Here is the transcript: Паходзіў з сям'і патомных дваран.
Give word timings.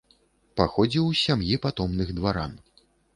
Паходзіў 0.61 1.05
з 1.11 1.19
сям'і 1.25 1.57
патомных 1.65 2.09
дваран. 2.21 2.57